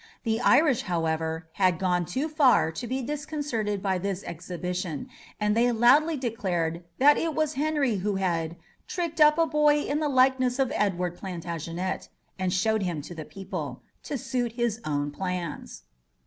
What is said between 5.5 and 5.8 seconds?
they